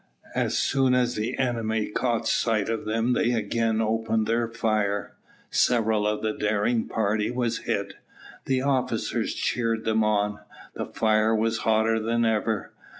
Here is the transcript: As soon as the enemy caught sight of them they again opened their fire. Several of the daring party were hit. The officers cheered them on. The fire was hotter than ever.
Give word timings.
As 0.33 0.57
soon 0.57 0.95
as 0.95 1.13
the 1.13 1.37
enemy 1.37 1.85
caught 1.91 2.27
sight 2.27 2.69
of 2.69 2.85
them 2.85 3.13
they 3.13 3.33
again 3.33 3.81
opened 3.81 4.25
their 4.25 4.47
fire. 4.47 5.15
Several 5.51 6.07
of 6.07 6.23
the 6.23 6.33
daring 6.33 6.87
party 6.87 7.29
were 7.29 7.51
hit. 7.63 7.97
The 8.45 8.63
officers 8.63 9.35
cheered 9.35 9.85
them 9.85 10.03
on. 10.03 10.39
The 10.73 10.87
fire 10.87 11.35
was 11.35 11.59
hotter 11.59 11.99
than 11.99 12.25
ever. 12.25 12.73